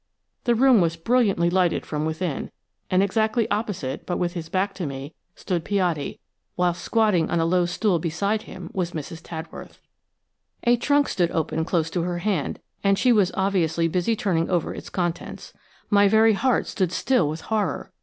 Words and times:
The 0.45 0.55
room 0.55 0.81
was 0.81 0.95
brilliantly 0.95 1.51
lighted 1.51 1.85
from 1.85 2.05
within, 2.05 2.49
and 2.89 3.03
exactly 3.03 3.47
opposite, 3.51 4.07
but 4.07 4.17
with 4.17 4.33
his 4.33 4.49
back 4.49 4.73
to 4.73 4.87
me, 4.87 5.13
stood 5.35 5.63
Piatti, 5.63 6.19
whilst 6.57 6.81
squatting 6.83 7.29
on 7.29 7.39
a 7.39 7.45
low 7.45 7.67
stool 7.67 7.99
beside 7.99 8.41
him 8.41 8.71
was 8.73 8.93
Mrs. 8.93 9.21
Tadworth. 9.23 9.77
A 10.63 10.75
trunk 10.75 11.07
stood 11.07 11.29
open 11.29 11.65
close 11.65 11.91
to 11.91 12.01
her 12.01 12.17
hand, 12.17 12.59
and 12.83 12.97
she 12.97 13.11
was 13.13 13.29
obviously 13.35 13.87
busy 13.87 14.15
turning 14.15 14.49
over 14.49 14.73
its 14.73 14.89
contents. 14.89 15.53
My 15.91 16.07
very 16.07 16.33
heart 16.33 16.65
stood 16.65 16.91
still 16.91 17.29
with 17.29 17.41
horror. 17.41 17.91